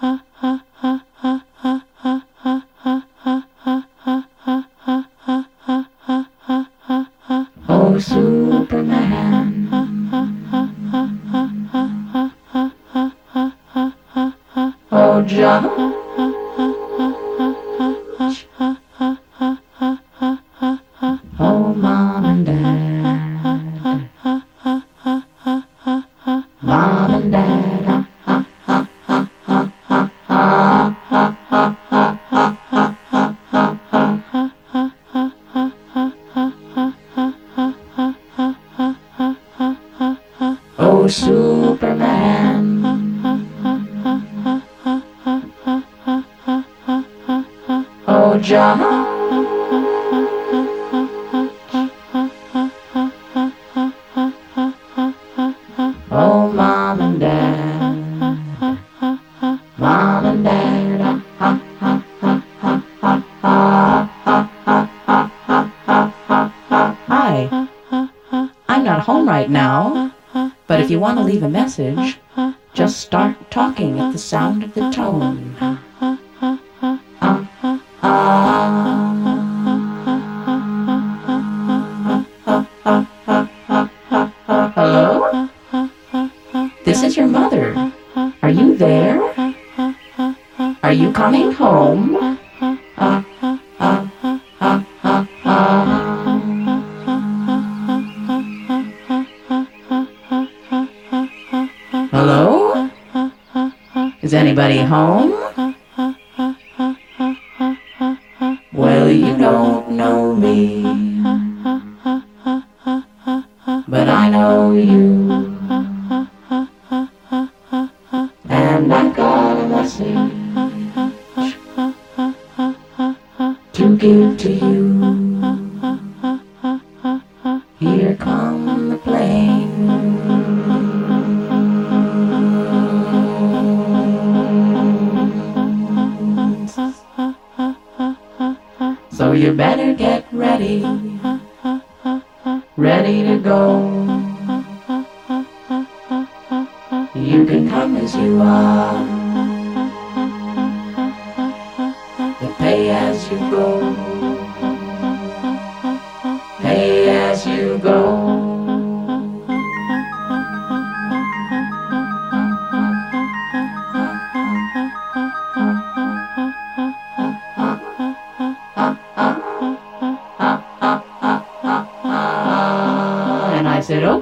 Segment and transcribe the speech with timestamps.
[0.00, 0.67] ha, ha.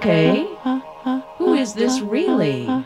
[0.06, 0.47] Okay,
[1.39, 2.86] who is this really?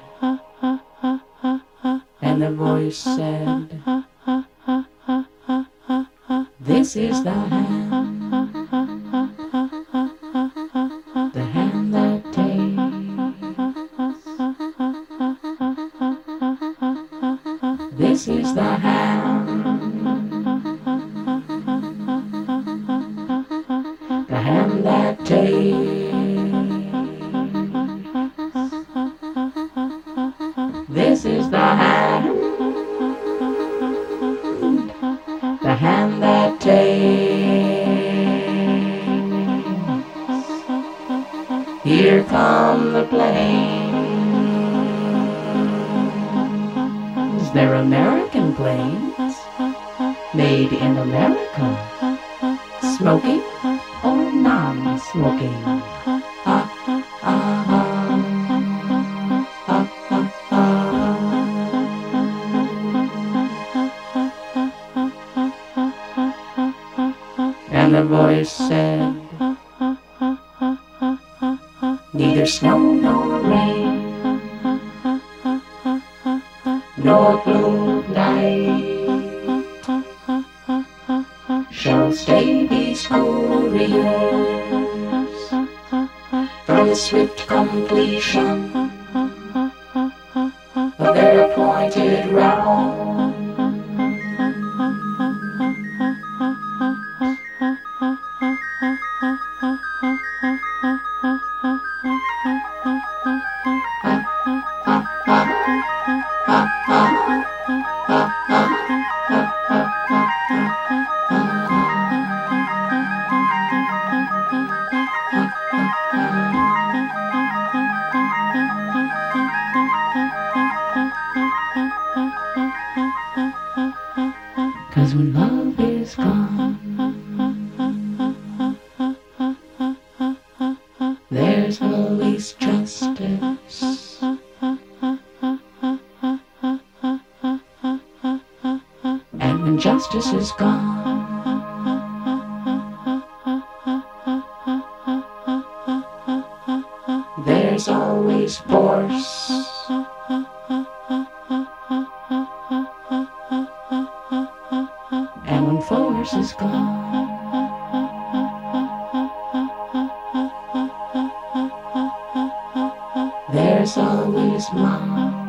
[163.86, 165.39] Solomon his mama.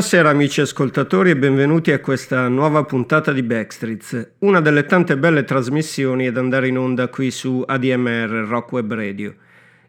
[0.00, 5.44] Buonasera amici ascoltatori e benvenuti a questa nuova puntata di Backstreets, una delle tante belle
[5.44, 9.34] trasmissioni ad andare in onda qui su ADMR Rock Web Radio.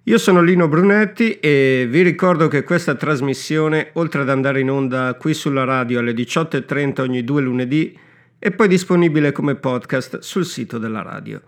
[0.04, 5.14] Io sono Lino Brunetti e vi ricordo che questa trasmissione, oltre ad andare in onda
[5.14, 7.98] qui sulla radio alle 18.30 ogni due lunedì,
[8.38, 11.42] è poi disponibile come podcast sul sito della radio.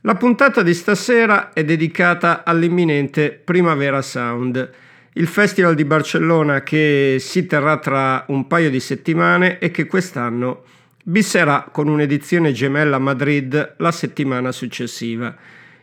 [0.00, 4.70] La puntata di stasera è dedicata all'imminente Primavera Sound,
[5.14, 10.64] il festival di Barcellona che si terrà tra un paio di settimane e che quest'anno
[11.04, 15.34] bisserà con un'edizione gemella a Madrid la settimana successiva.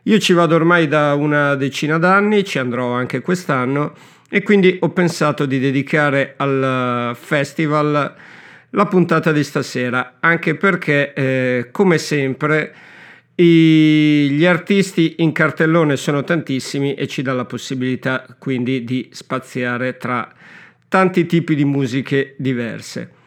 [0.03, 3.93] Io ci vado ormai da una decina d'anni, ci andrò anche quest'anno
[4.29, 8.15] e quindi ho pensato di dedicare al festival
[8.71, 12.73] la puntata di stasera, anche perché eh, come sempre
[13.41, 19.97] i, gli artisti in cartellone sono tantissimi e ci dà la possibilità quindi di spaziare
[19.97, 20.29] tra
[20.89, 23.17] tanti tipi di musiche diverse.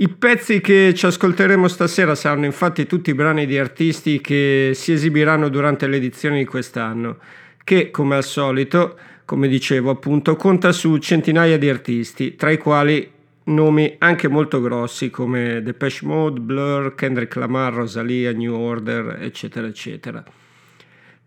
[0.00, 5.48] I pezzi che ci ascolteremo stasera saranno infatti tutti brani di artisti che si esibiranno
[5.48, 7.18] durante l'edizione di quest'anno,
[7.64, 13.10] che come al solito, come dicevo appunto, conta su centinaia di artisti, tra i quali
[13.48, 20.22] nomi anche molto grossi come Depeche Mode, Blur, Kendrick Lamar, Rosalia, New Order, eccetera, eccetera.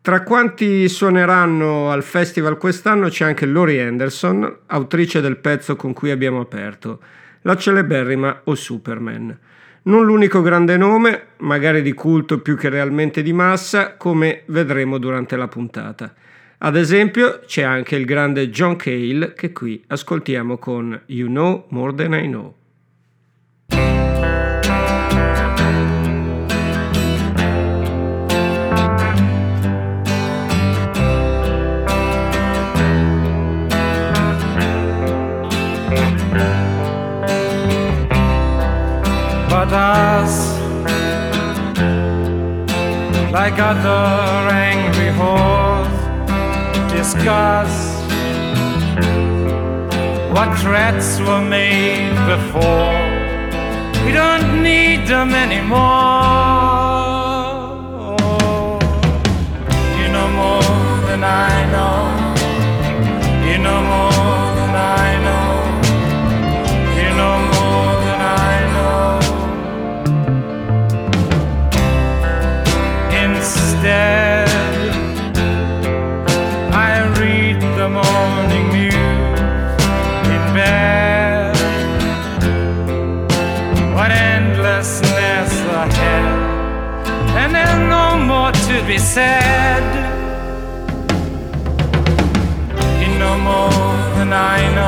[0.01, 6.09] Tra quanti suoneranno al festival quest'anno c'è anche Lori Anderson, autrice del pezzo con cui
[6.09, 6.99] abbiamo aperto,
[7.41, 9.37] la celeberrima O Superman.
[9.83, 15.35] Non l'unico grande nome, magari di culto più che realmente di massa, come vedremo durante
[15.35, 16.13] la puntata.
[16.63, 21.95] Ad esempio c'è anche il grande John Cale che qui ascoltiamo con You Know More
[21.95, 22.53] Than I Know.
[39.49, 40.59] But us,
[43.31, 45.60] like other angry hordes,
[47.03, 47.73] discuss
[50.35, 53.01] what threats were made before.
[54.05, 55.79] We don't need them anymore.
[59.99, 61.97] You know more than I know.
[63.49, 64.40] You know more
[88.81, 89.83] to be said.
[93.01, 93.69] You know more
[94.17, 94.80] than I know.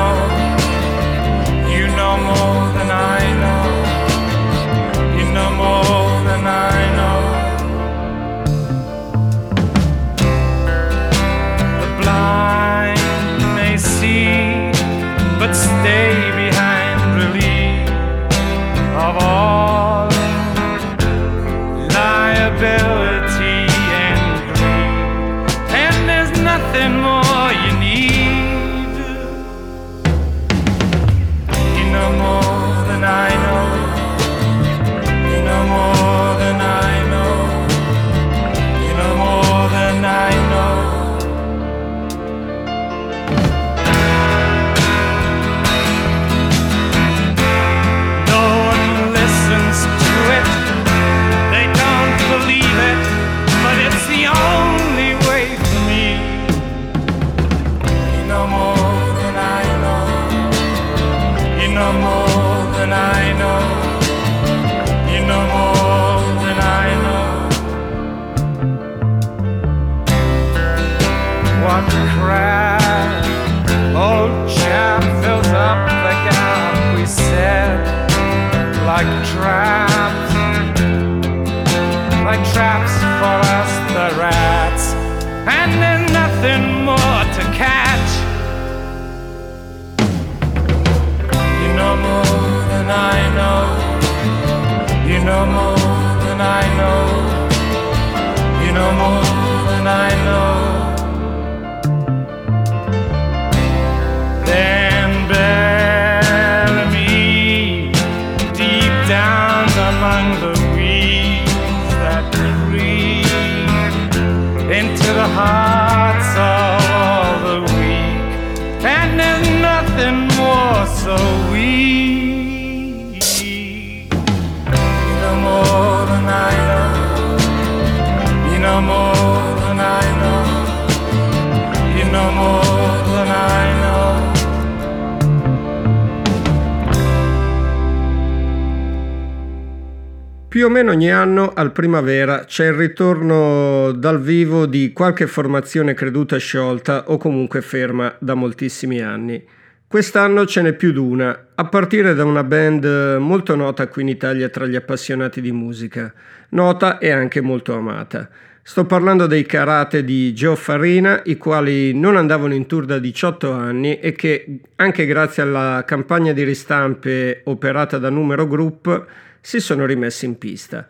[140.64, 145.92] Più o meno ogni anno al primavera c'è il ritorno dal vivo di qualche formazione
[145.92, 149.44] creduta sciolta o comunque ferma da moltissimi anni.
[149.86, 154.08] Quest'anno ce n'è più di una, a partire da una band molto nota qui in
[154.08, 156.10] Italia tra gli appassionati di musica,
[156.52, 158.30] nota e anche molto amata.
[158.62, 163.52] Sto parlando dei karate di Joe Farina, i quali non andavano in tour da 18
[163.52, 169.06] anni e che, anche grazie alla campagna di ristampe operata da Numero Group,
[169.44, 170.86] si sono rimessi in pista.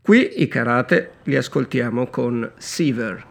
[0.00, 3.29] Qui i karate li ascoltiamo con Seaver.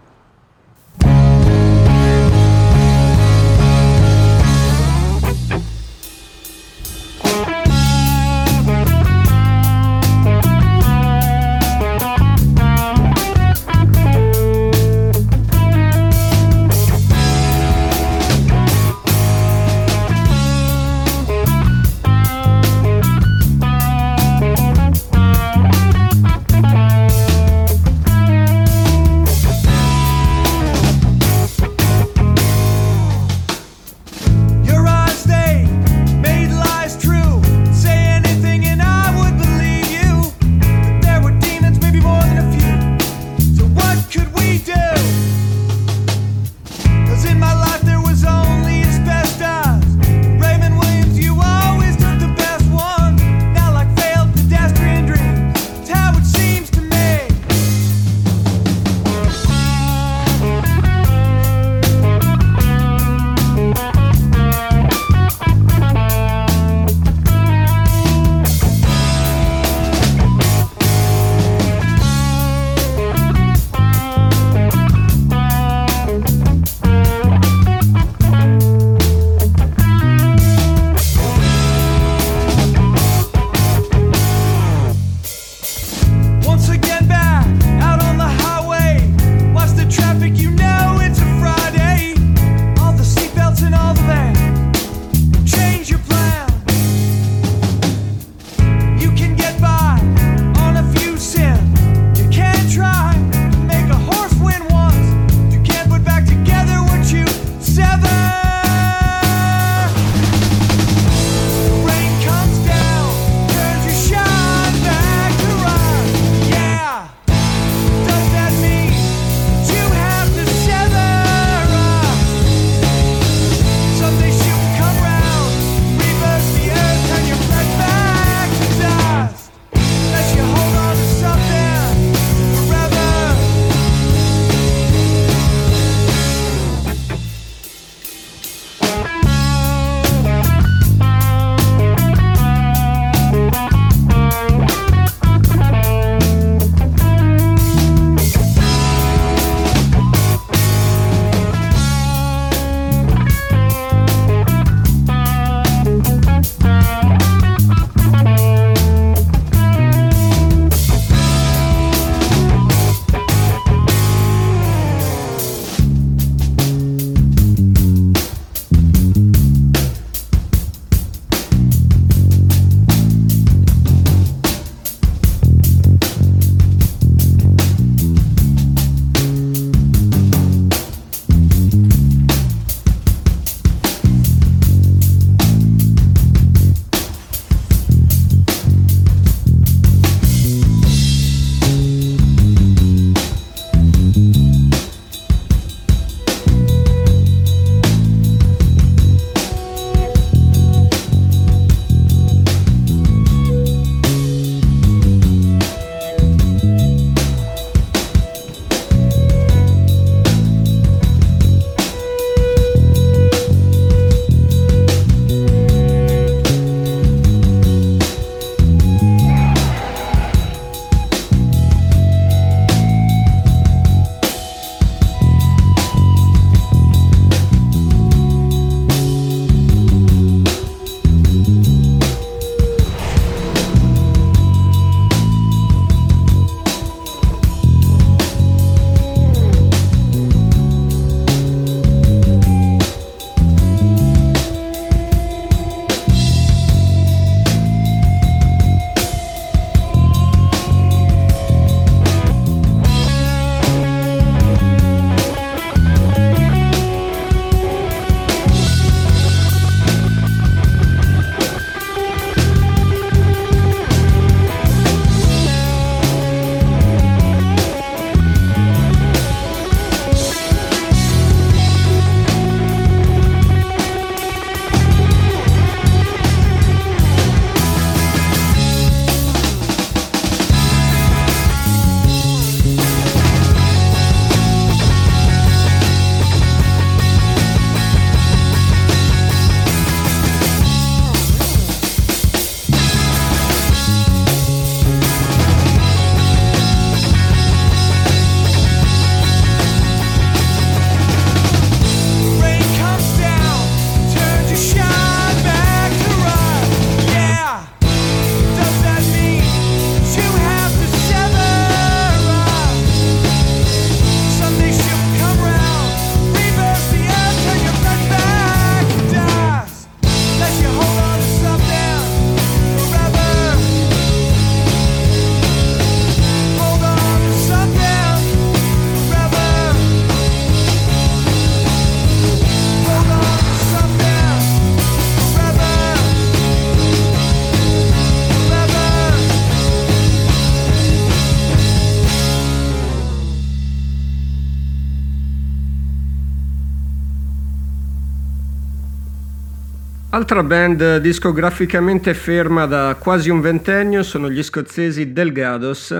[350.19, 355.91] Altra band discograficamente ferma da quasi un ventennio sono gli scozzesi Delgados,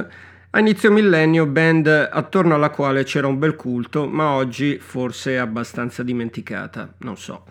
[0.50, 6.04] a inizio millennio band attorno alla quale c'era un bel culto, ma oggi forse abbastanza
[6.04, 7.46] dimenticata, non so.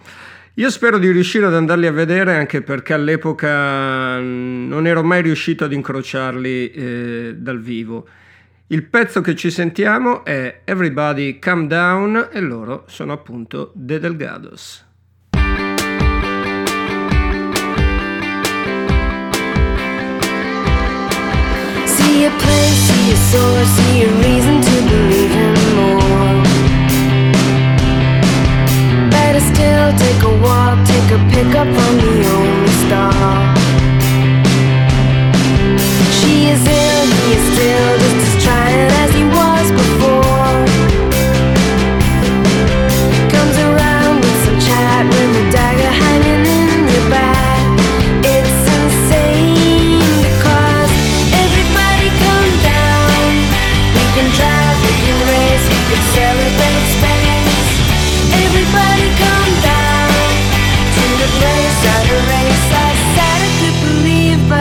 [0.57, 5.65] Io spero di riuscire ad andarli a vedere anche perché all'epoca non ero mai riuscito
[5.65, 8.07] ad incrociarli eh, dal vivo.
[8.67, 14.85] Il pezzo che ci sentiamo è Everybody Calm Down e loro sono appunto The Delgados.
[22.19, 26.35] A place, a source, a reason to believe in more.
[29.09, 31.19] Better still, take a walk, take a
[31.75, 33.55] from the only star.
[36.19, 40.57] She is ill, he is still just as trying as he was before.
[43.31, 45.07] Comes around with some chat
[45.53, 46.48] dagger hanging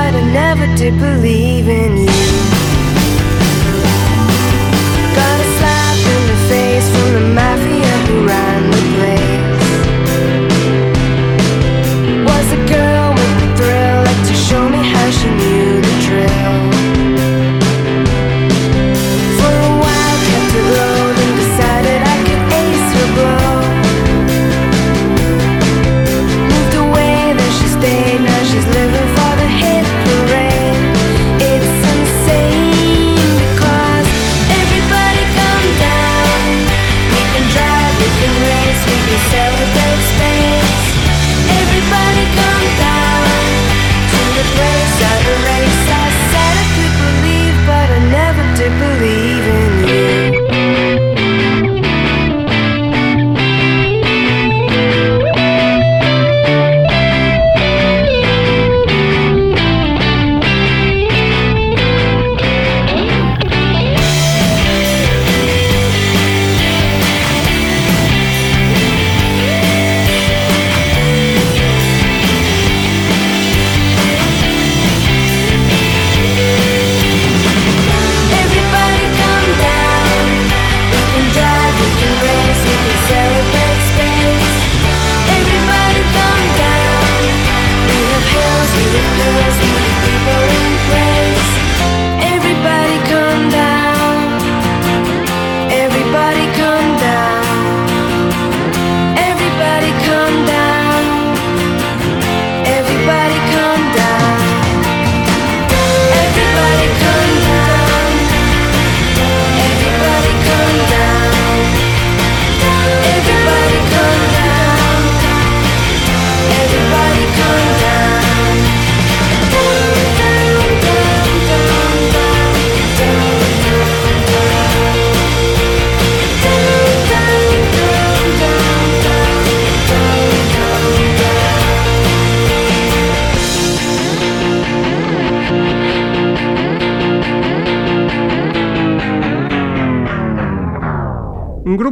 [0.08, 2.08] but I never did believe in you.
[5.18, 9.47] Got a slap in the face from the mafia who ran the place.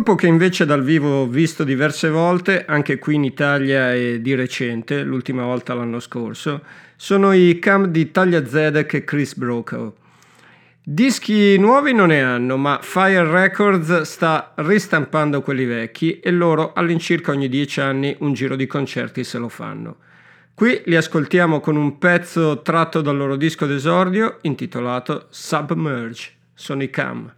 [0.06, 4.36] Gruppo che invece dal vivo ho visto diverse volte, anche qui in Italia e di
[4.36, 6.62] recente, l'ultima volta l'anno scorso,
[6.96, 9.96] sono i Cam di Taglia Zedek e Chris Brokaw.
[10.84, 17.32] Dischi nuovi non ne hanno, ma Fire Records sta ristampando quelli vecchi e loro all'incirca
[17.32, 19.96] ogni dieci anni un giro di concerti se lo fanno.
[20.54, 26.30] Qui li ascoltiamo con un pezzo tratto dal loro disco d'esordio intitolato Submerge.
[26.54, 27.34] Sono i Cam.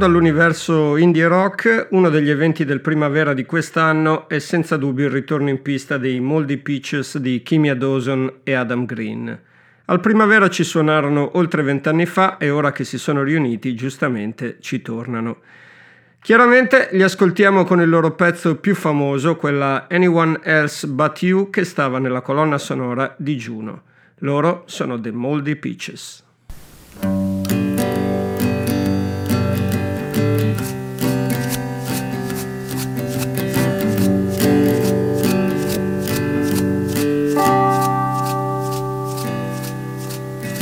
[0.00, 5.10] Stando all'universo indie rock, uno degli eventi del primavera di quest'anno è senza dubbio il
[5.10, 9.38] ritorno in pista dei Moldy Peaches di Kimia Dawson e Adam Green.
[9.84, 14.80] Al primavera ci suonarono oltre vent'anni fa e ora che si sono riuniti, giustamente ci
[14.80, 15.40] tornano.
[16.22, 21.64] Chiaramente li ascoltiamo con il loro pezzo più famoso, quella Anyone Else But You, che
[21.64, 23.82] stava nella colonna sonora di Juno.
[24.20, 26.24] Loro sono The Moldy Peaches.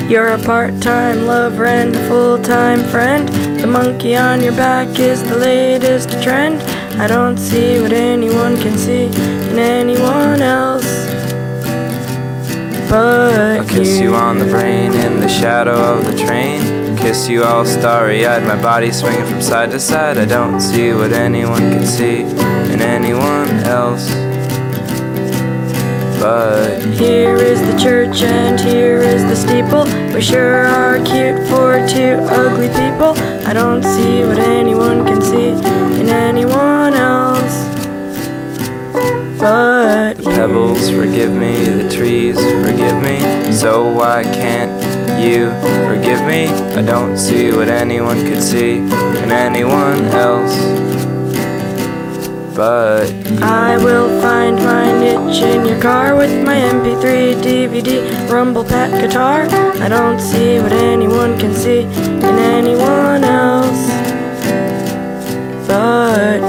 [0.08, 3.28] You're a part time lover and a full time friend.
[3.60, 6.62] The monkey on your back is the latest trend.
[6.98, 9.04] I don't see what anyone can see
[9.50, 10.86] in anyone else.
[12.88, 16.96] But I'll kiss you on the brain in the shadow of the train.
[16.96, 20.16] Kiss you all starry eyed, my body swinging from side to side.
[20.16, 22.20] I don't see what anyone can see
[22.72, 24.10] in anyone else.
[26.20, 29.84] But Here is the church and here is the steeple.
[30.12, 33.14] We sure are cute for two ugly people.
[33.46, 35.50] I don't see what anyone can see
[36.00, 37.68] in anyone else.
[39.38, 43.52] But the pebbles forgive me, the trees forgive me.
[43.52, 44.72] So why can't
[45.22, 45.50] you
[45.86, 46.48] forgive me?
[46.76, 51.07] I don't see what anyone could see in anyone else.
[52.58, 58.90] But I will find my niche in your car with my MP3, DVD, Rumble Pack
[59.00, 59.46] guitar.
[59.80, 63.86] I don't see what anyone can see in anyone else.
[65.68, 66.48] But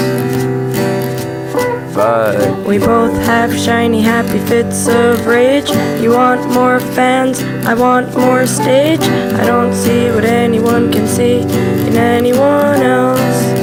[2.67, 5.69] We both have shiny, happy fits of rage.
[6.01, 9.01] You want more fans, I want more stage.
[9.01, 13.61] I don't see what anyone can see in anyone else.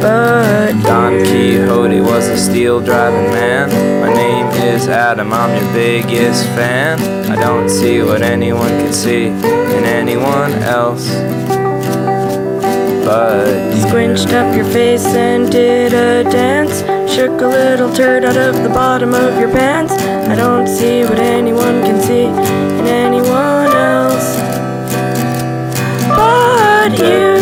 [0.00, 3.68] But Don Quixote was a steel driving man.
[4.00, 7.00] My name is Adam, I'm your biggest fan.
[7.30, 11.08] I don't see what anyone can see in anyone else.
[13.04, 13.88] But you.
[13.88, 16.82] squinched up your face and did a dance.
[17.14, 19.92] Shook a little turd out of the bottom of your pants.
[19.92, 24.36] I don't see what anyone can see in anyone else.
[26.06, 27.38] But you.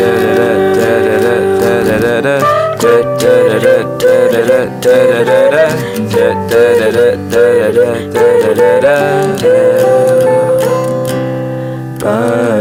[11.99, 12.56] But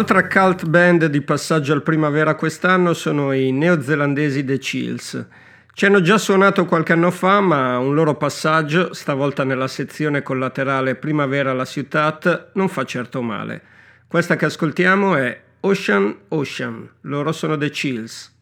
[0.00, 5.26] Altra cult band di passaggio al primavera quest'anno sono i neozelandesi The Chills.
[5.74, 10.94] Ci hanno già suonato qualche anno fa, ma un loro passaggio, stavolta nella sezione collaterale
[10.94, 13.62] Primavera la Ciutat, non fa certo male.
[14.06, 18.34] Questa che ascoltiamo è Ocean Ocean, loro sono The Chills.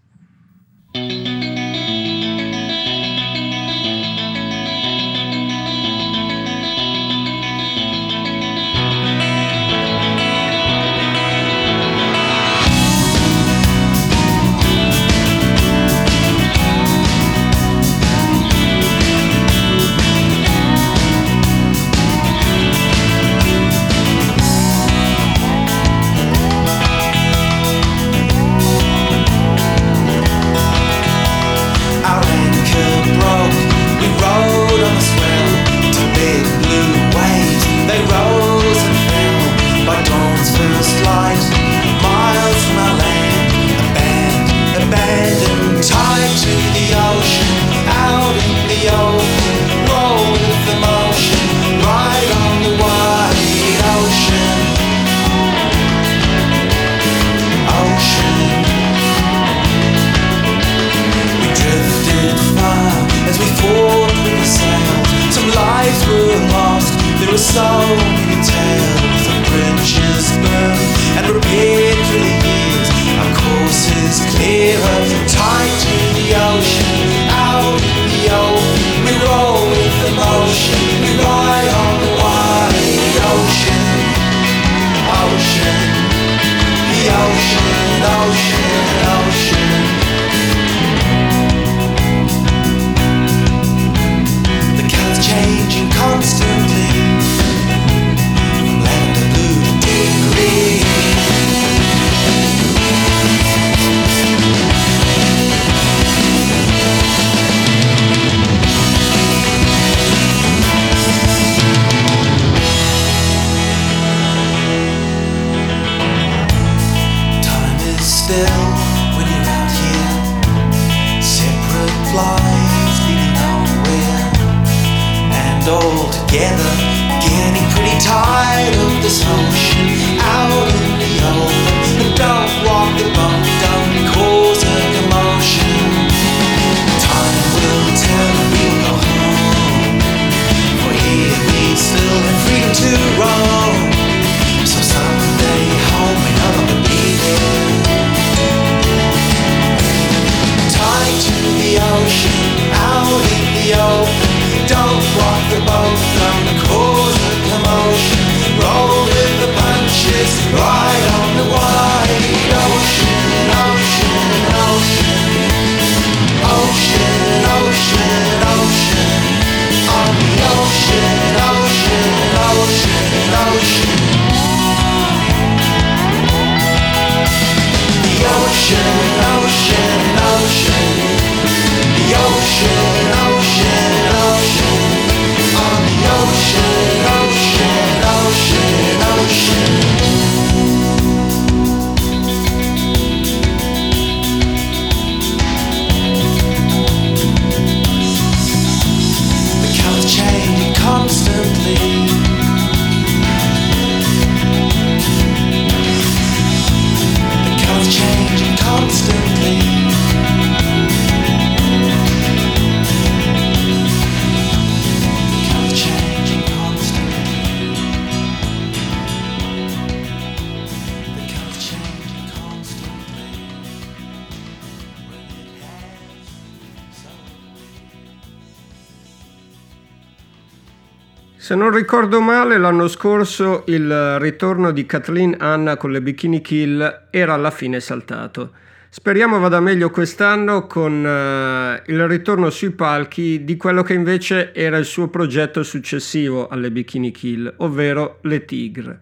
[231.78, 237.52] ricordo male, l'anno scorso il ritorno di Kathleen Anna con le Bikini Kill era alla
[237.52, 238.50] fine saltato.
[238.88, 244.76] Speriamo vada meglio quest'anno con uh, il ritorno sui palchi di quello che invece era
[244.76, 248.98] il suo progetto successivo alle Bikini Kill, ovvero le Tigre,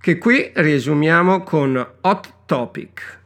[0.00, 3.22] che qui riesumiamo con Hot Topic.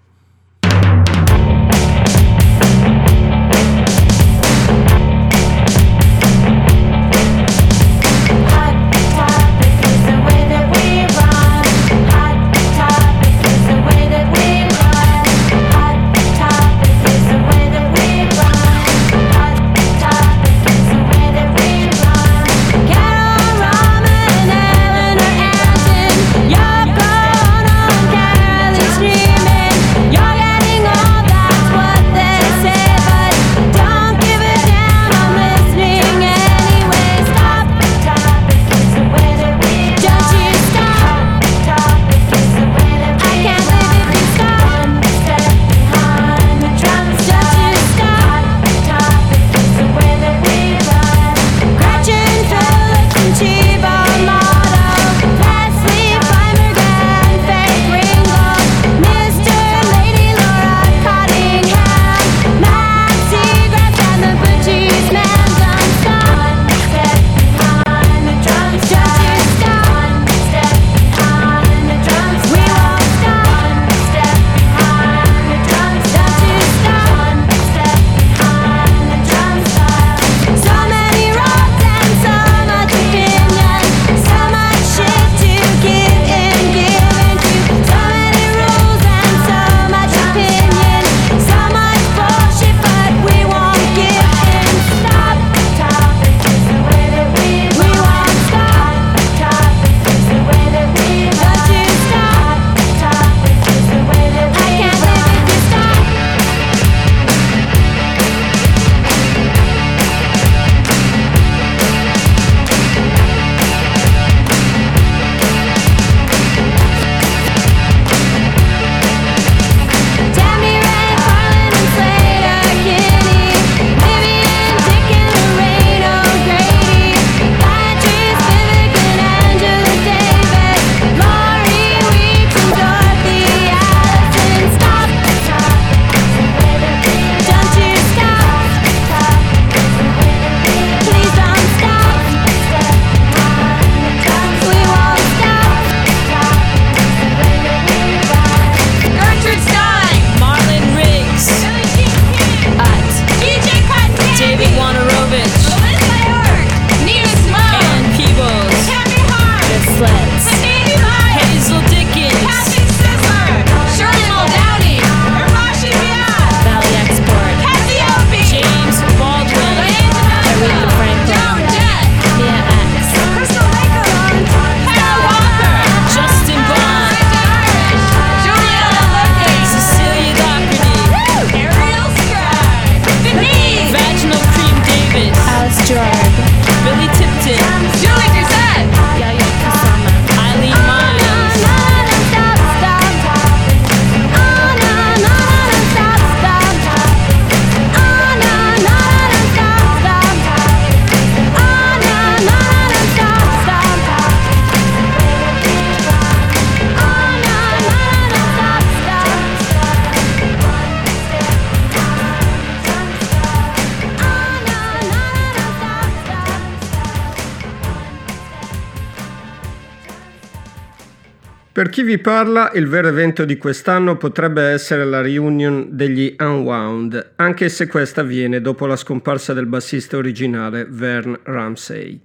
[221.79, 227.35] Per chi vi parla, il vero evento di quest'anno potrebbe essere la reunion degli Unwound,
[227.37, 232.19] anche se questa avviene dopo la scomparsa del bassista originale Vern Ramsey.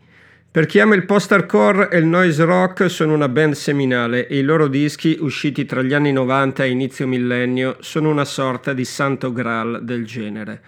[0.50, 4.42] Per chi ama il post-hardcore e il noise rock sono una band seminale e i
[4.42, 9.32] loro dischi, usciti tra gli anni 90 e inizio millennio, sono una sorta di santo
[9.32, 10.62] graal del genere.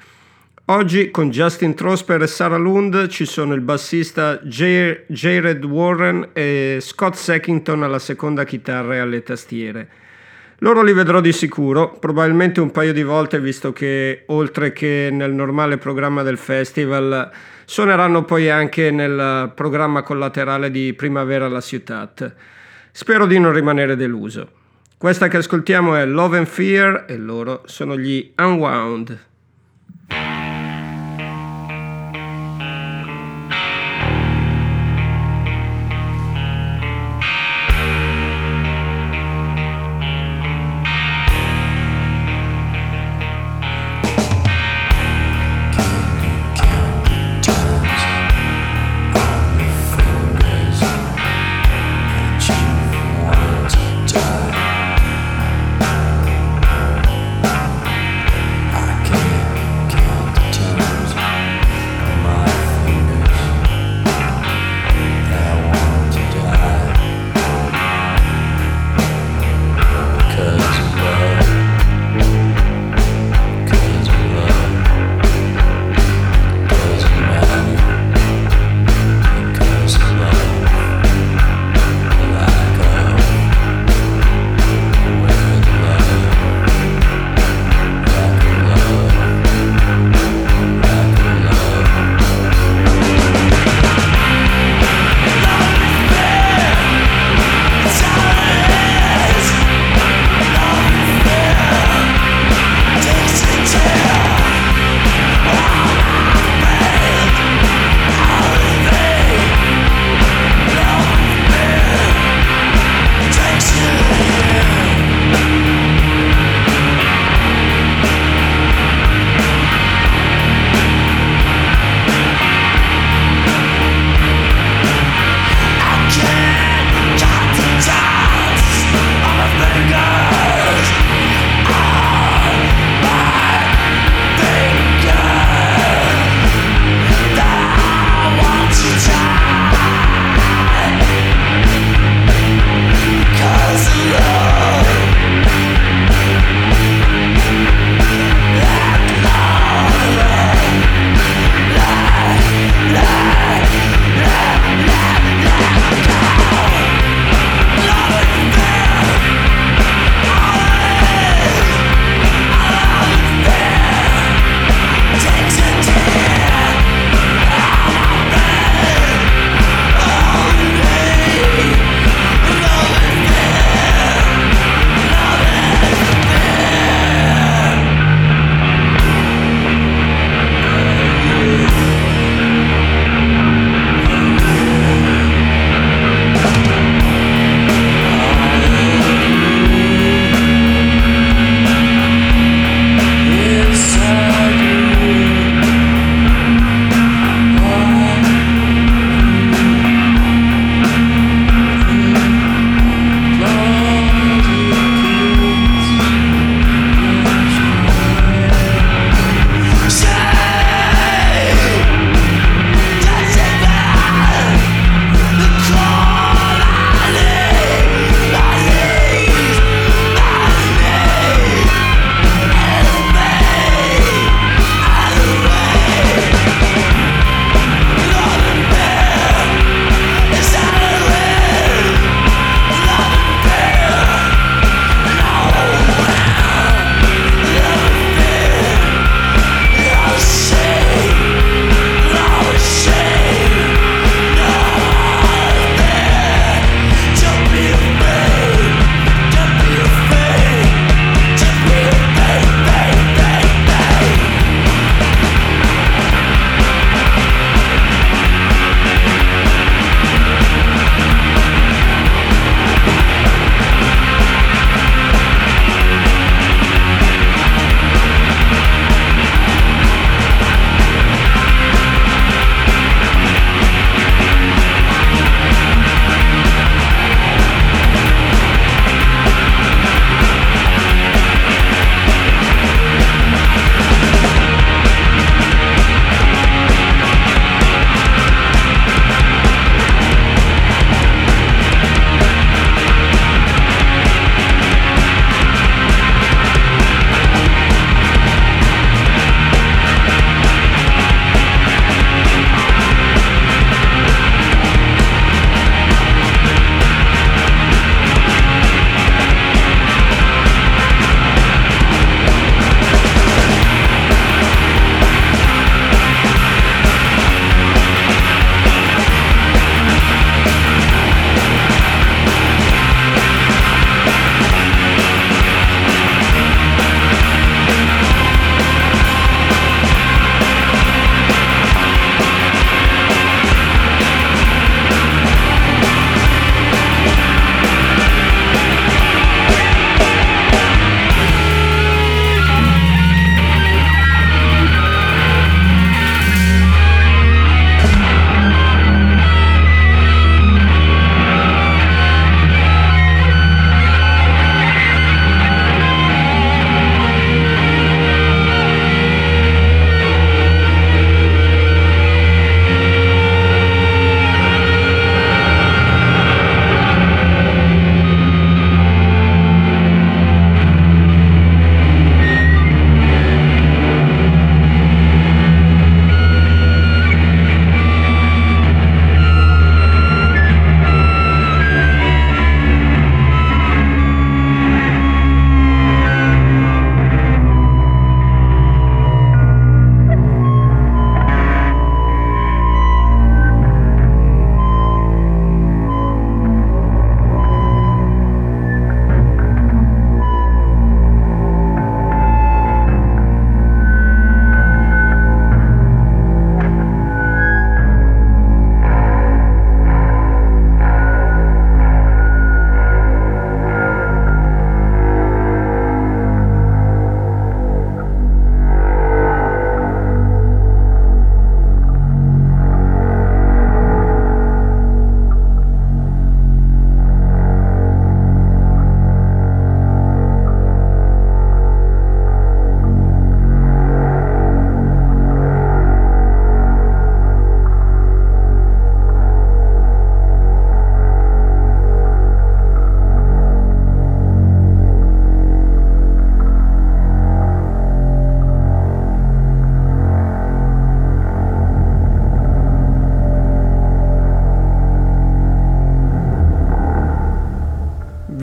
[0.68, 6.80] Oggi con Justin Trosper e Sarah Lund ci sono il bassista J- Jared Warren e
[6.82, 9.88] Scott Sackington alla seconda chitarra e alle tastiere.
[10.60, 15.34] Loro li vedrò di sicuro, probabilmente un paio di volte visto che oltre che nel
[15.34, 17.30] normale programma del festival
[17.66, 22.34] suoneranno poi anche nel programma collaterale di Primavera alla Ciutat.
[22.92, 24.50] Spero di non rimanere deluso.
[24.98, 29.34] Questa che ascoltiamo è Love and Fear e loro sono gli Unwound.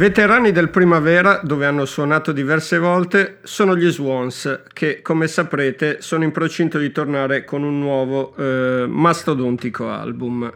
[0.02, 6.24] Veterani del Primavera, dove hanno suonato diverse volte, sono gli Swans, che come saprete sono
[6.24, 10.52] in procinto di tornare con un nuovo eh, mastodontico album.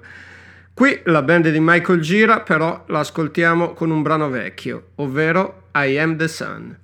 [0.75, 6.17] Qui la band di Michael Gira, però l'ascoltiamo con un brano vecchio, ovvero I Am
[6.17, 6.77] the Sun.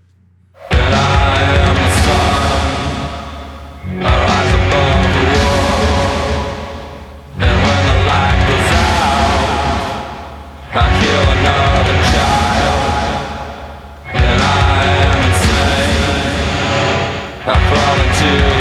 [18.22, 18.51] to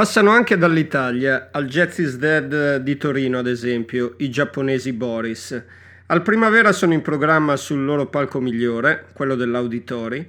[0.00, 5.62] Passano anche dall'Italia al Jazz is Dead di Torino, ad esempio, i giapponesi Boris.
[6.06, 10.26] Al primavera sono in programma sul loro palco migliore, quello dell'Auditori,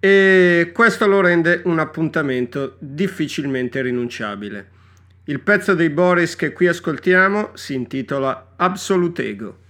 [0.00, 4.68] e questo lo rende un appuntamento difficilmente rinunciabile.
[5.26, 9.61] Il pezzo dei Boris che qui ascoltiamo si intitola Absolute Ego.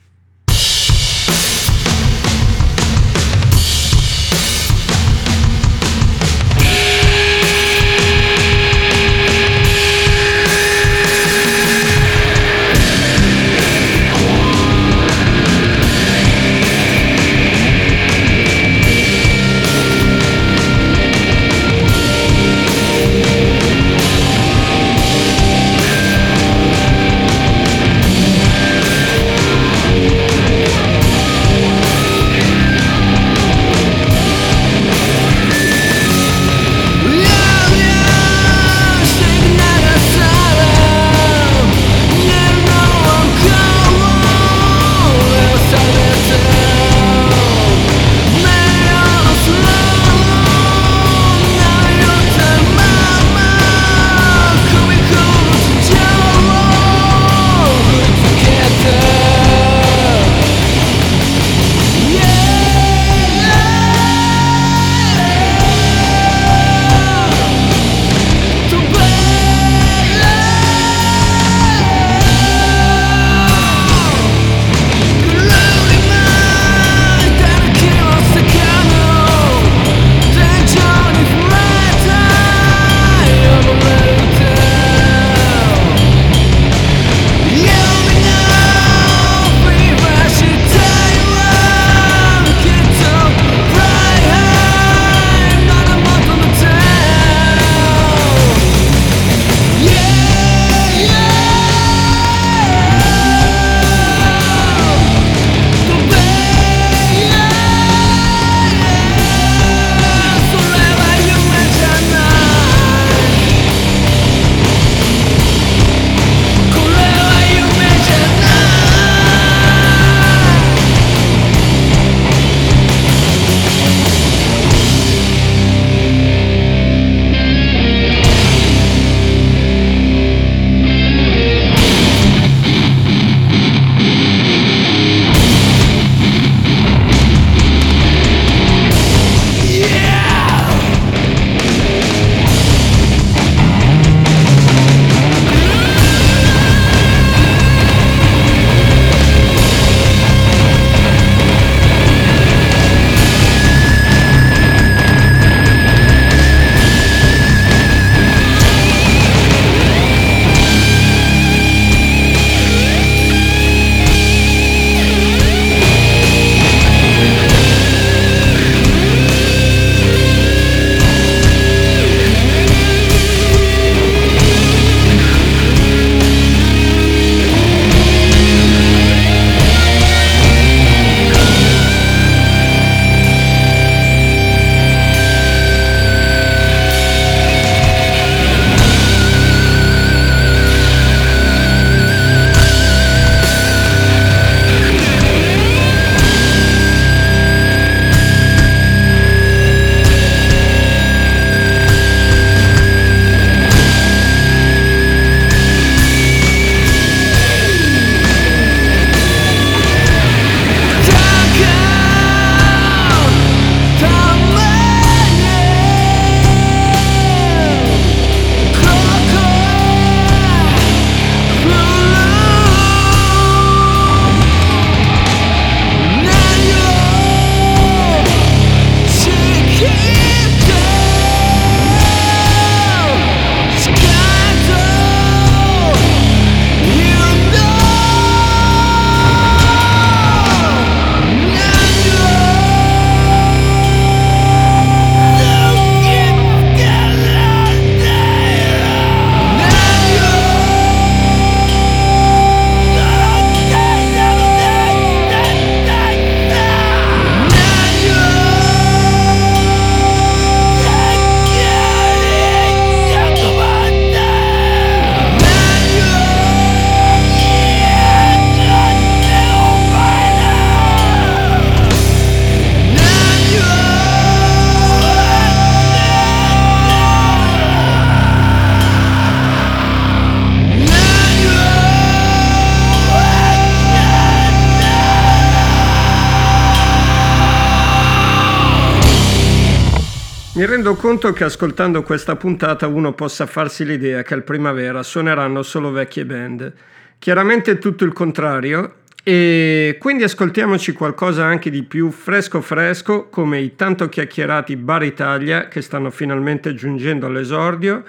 [290.73, 295.91] rendo conto che ascoltando questa puntata uno possa farsi l'idea che al primavera suoneranno solo
[295.91, 296.73] vecchie band.
[297.19, 303.77] Chiaramente tutto il contrario e quindi ascoltiamoci qualcosa anche di più fresco fresco come i
[303.77, 308.03] tanto chiacchierati Bar Italia che stanno finalmente giungendo all'esordio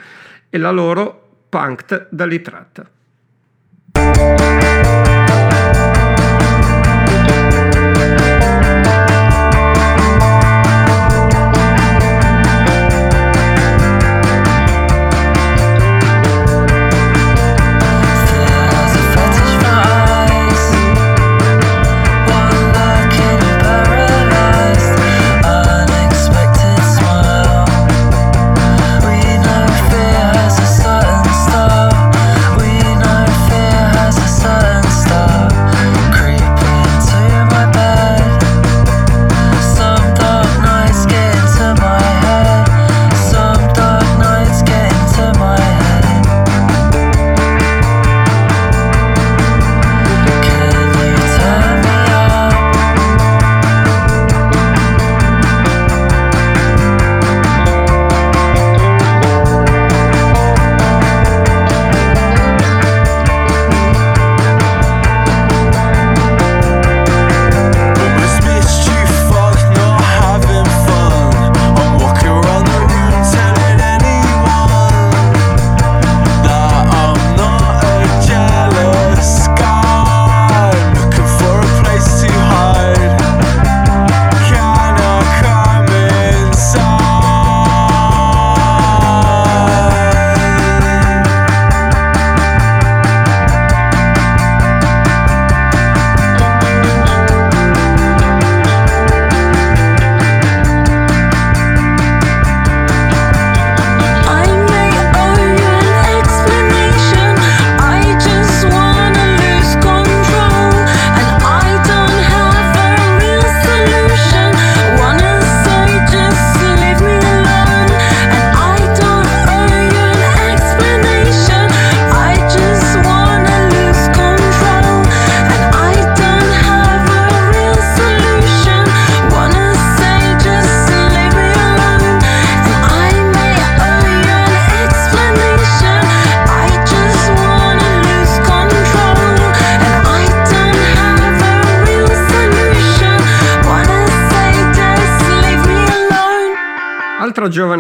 [0.50, 2.90] e la loro Punkt dall'itratta.
[3.94, 4.63] lì.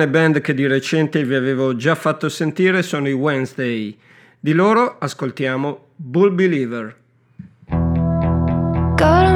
[0.03, 3.97] giovane band che di recente vi avevo già fatto sentire sono i Wednesday.
[4.39, 6.95] Di loro ascoltiamo Bull Believer.
[8.95, 9.33] God,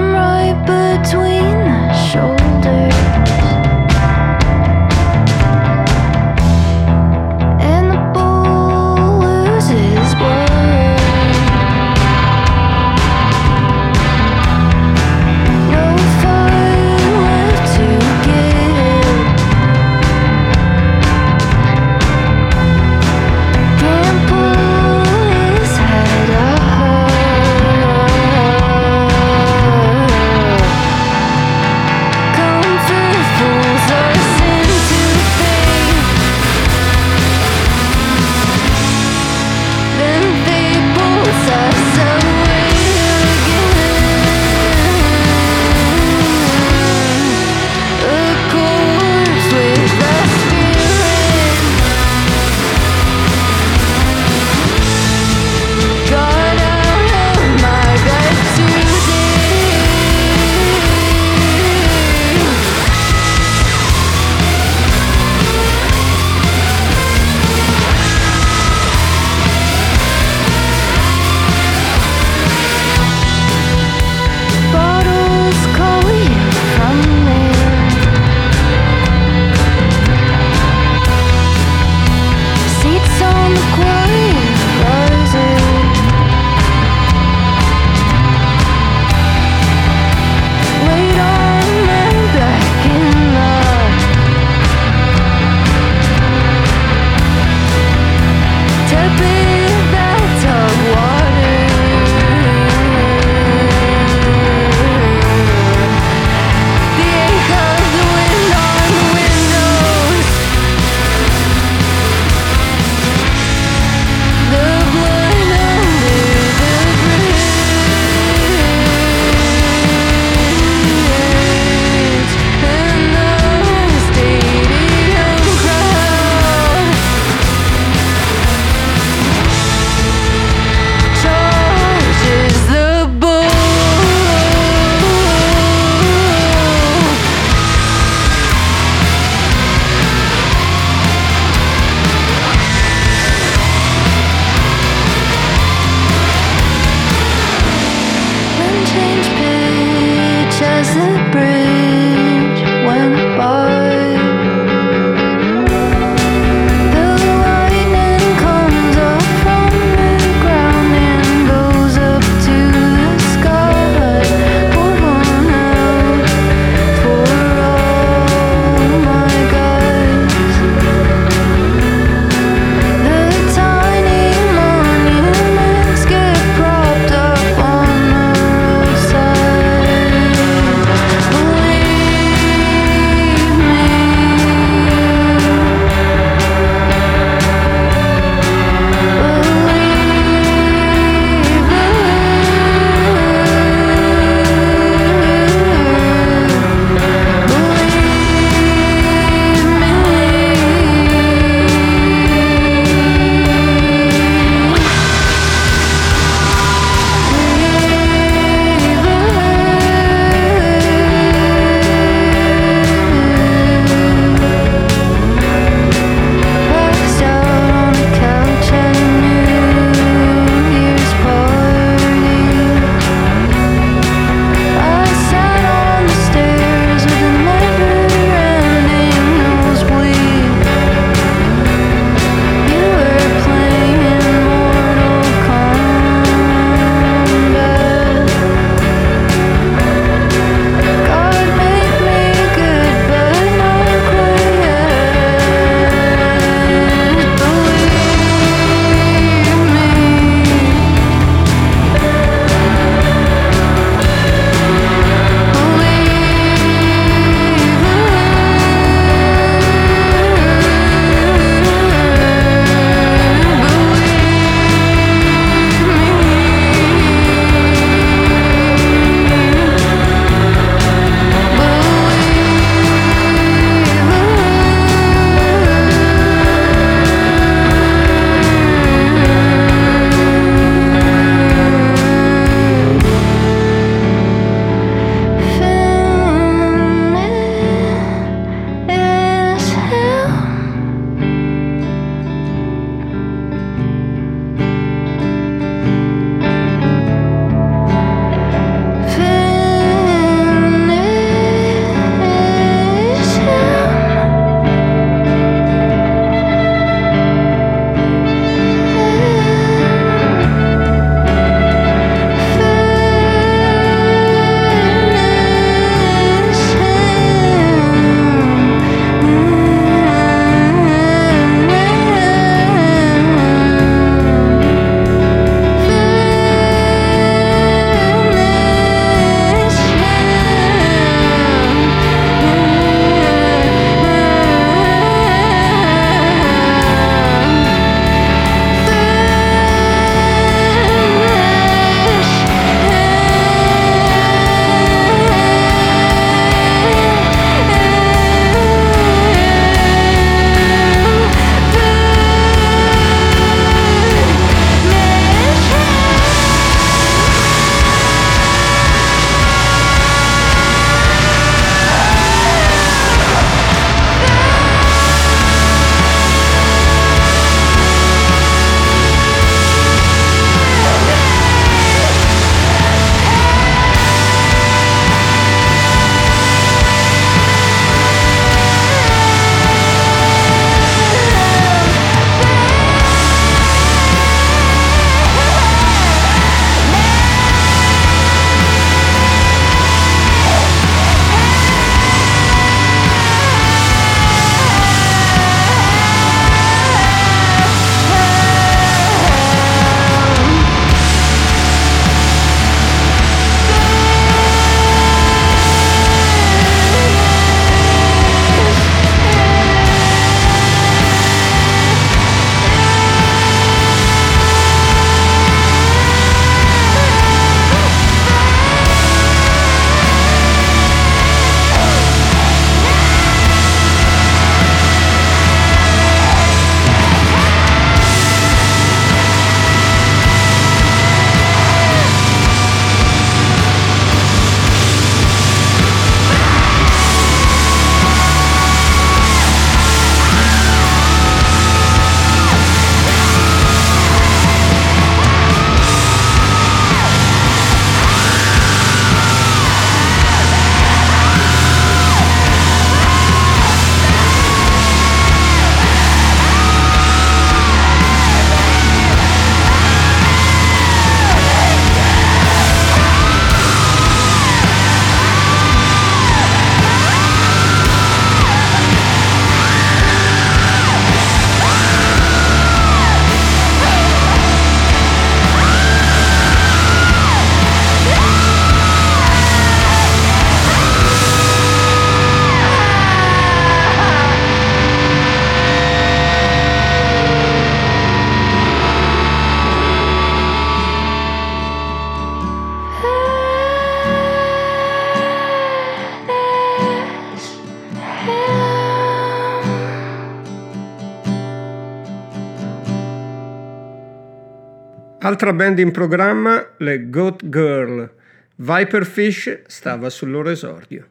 [505.38, 508.10] Altra band in programma, le Goat Girl.
[508.56, 511.06] Viperfish stava sul loro esordio.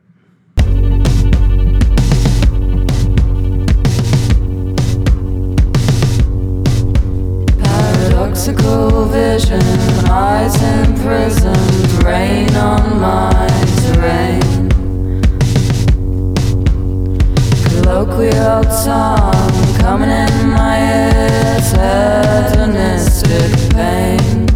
[7.62, 9.62] Paradoxical vision,
[10.11, 13.47] eyes imprisoned, rain on my
[13.81, 14.69] terrain.
[17.62, 19.56] Colloquial tongue.
[19.87, 24.47] coming in my ears, hedonistic pain.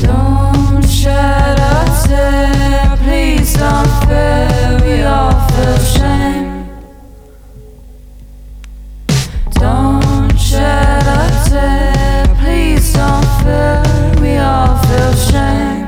[0.00, 6.68] Don't shed a tear, please don't fear, we all feel shame.
[9.54, 13.82] Don't shed a tear, please don't fear,
[14.22, 15.80] we all feel shame.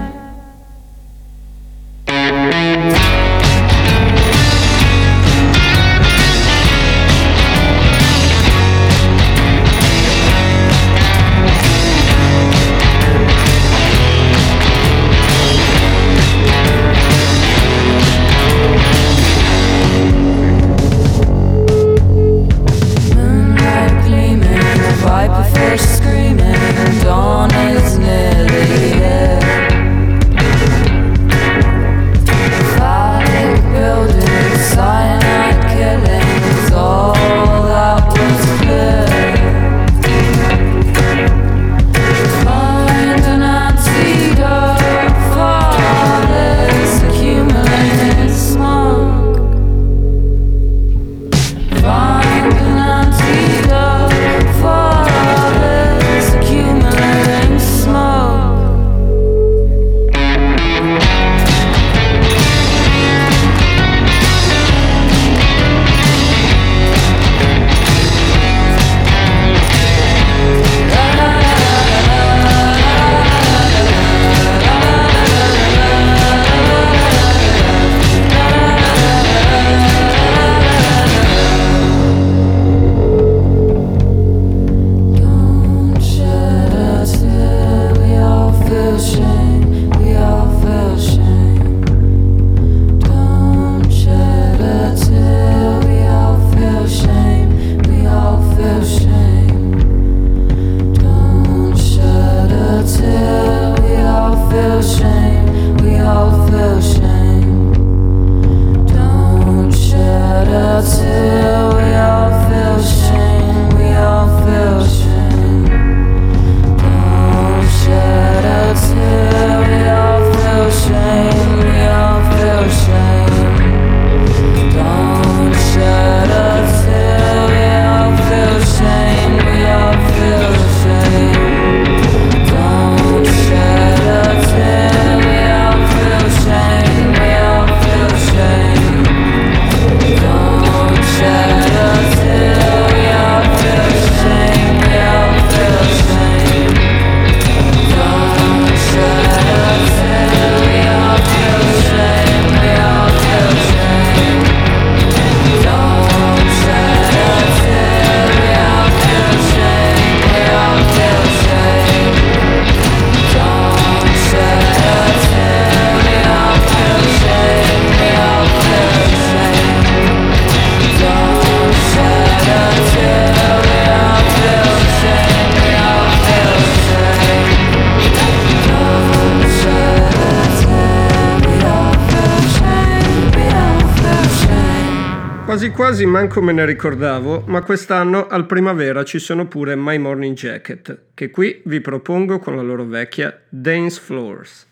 [186.22, 191.30] non come ne ricordavo, ma quest'anno al primavera ci sono pure My Morning Jacket, che
[191.30, 194.71] qui vi propongo con la loro vecchia Dance Floors.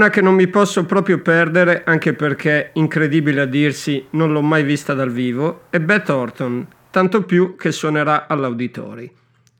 [0.00, 4.62] Una che non mi posso proprio perdere, anche perché, incredibile a dirsi, non l'ho mai
[4.62, 9.12] vista dal vivo, è Beth Orton, tanto più che suonerà all'Auditori.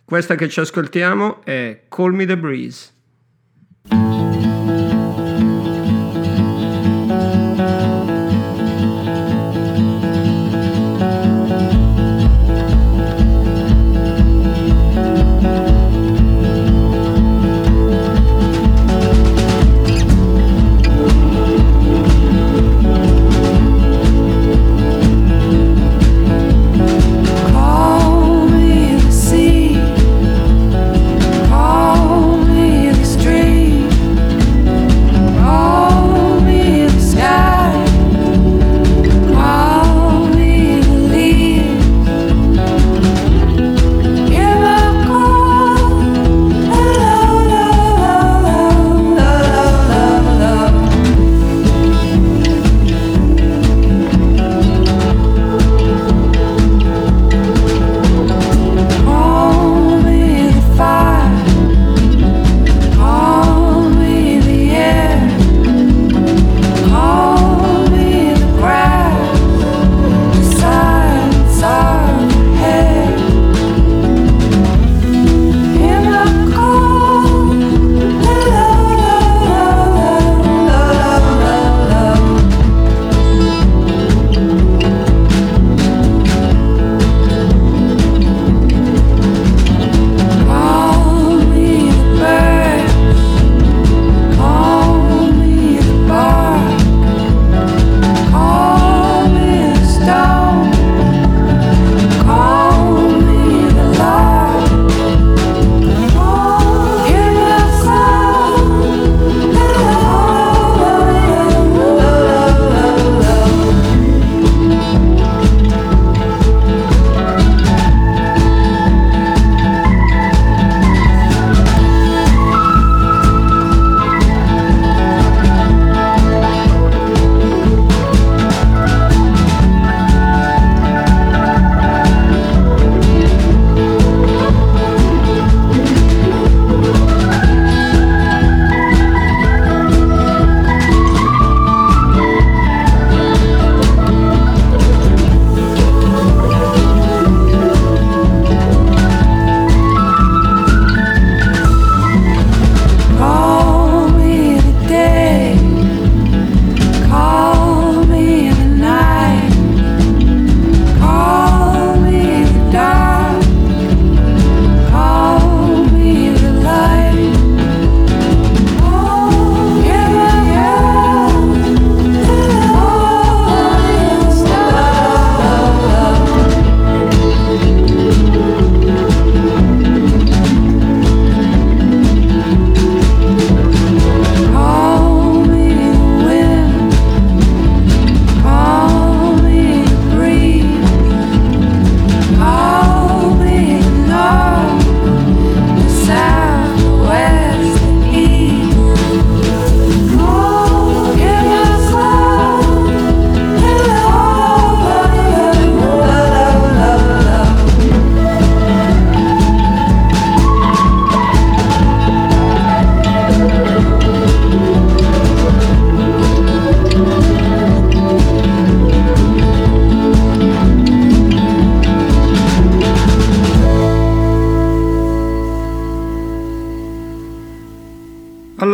[0.03, 2.89] Questa che ci ascoltiamo è Call Me the Breeze.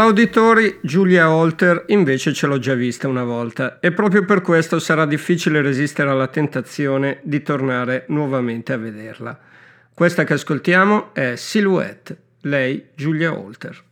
[0.07, 5.05] All'Auditori Giulia Holter invece ce l'ho già vista una volta e proprio per questo sarà
[5.05, 9.37] difficile resistere alla tentazione di tornare nuovamente a vederla.
[9.93, 13.83] Questa che ascoltiamo è Silhouette, lei Giulia Holter.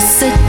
[0.00, 0.47] sit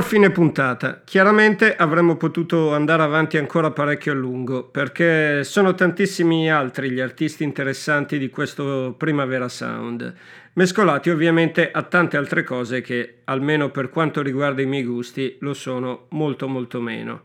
[0.00, 1.02] a fine puntata.
[1.04, 7.44] Chiaramente avremmo potuto andare avanti ancora parecchio a lungo, perché sono tantissimi altri gli artisti
[7.44, 10.14] interessanti di questo Primavera Sound,
[10.54, 15.52] mescolati ovviamente a tante altre cose che, almeno per quanto riguarda i miei gusti, lo
[15.52, 17.24] sono molto molto meno.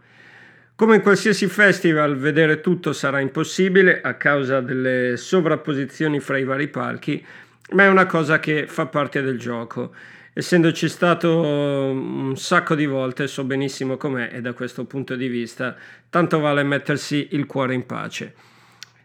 [0.76, 6.68] Come in qualsiasi festival, vedere tutto sarà impossibile a causa delle sovrapposizioni fra i vari
[6.68, 7.26] palchi,
[7.72, 9.94] ma è una cosa che fa parte del gioco.
[10.38, 15.78] Essendoci stato un sacco di volte, so benissimo com'è e da questo punto di vista
[16.10, 18.34] tanto vale mettersi il cuore in pace.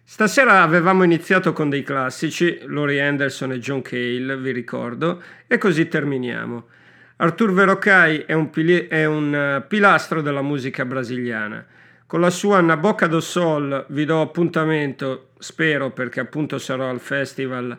[0.02, 5.86] Stasera avevamo iniziato con dei classici, Laurie Anderson e John Cale, vi ricordo, e così
[5.86, 6.66] terminiamo.
[7.19, 11.65] Artur Verocai è un, pili- è un eh, pilastro della musica brasiliana.
[12.07, 16.98] Con la sua Na Boca do Sol vi do appuntamento, spero perché appunto sarò al
[16.98, 17.78] festival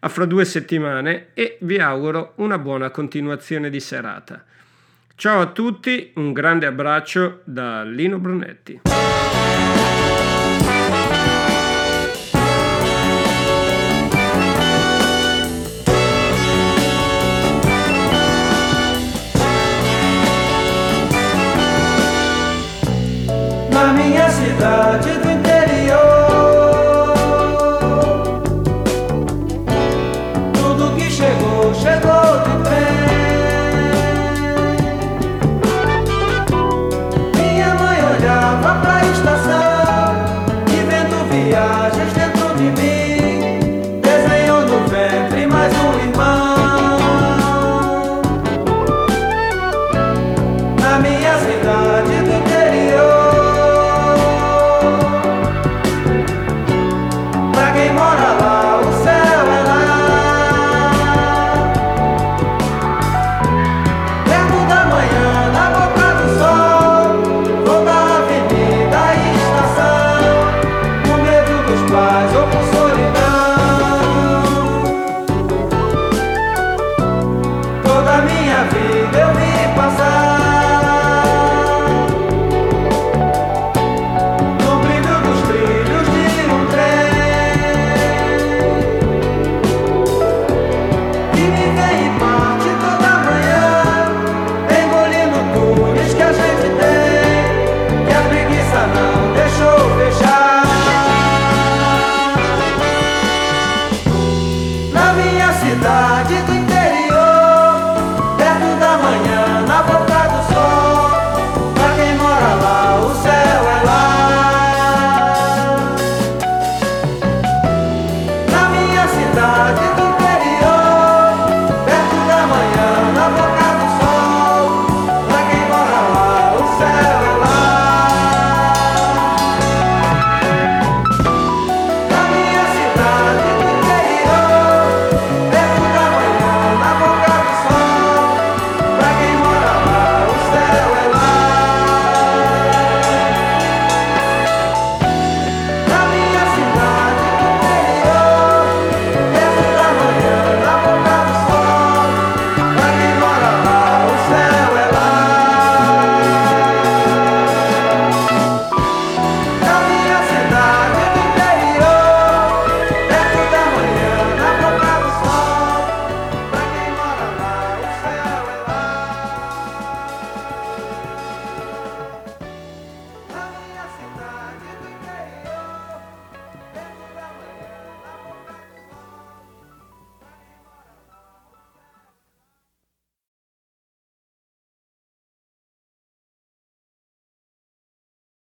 [0.00, 4.44] a fra due settimane e vi auguro una buona continuazione di serata.
[5.14, 8.80] Ciao a tutti, un grande abbraccio da Lino Brunetti.
[24.38, 25.37] Cidade tem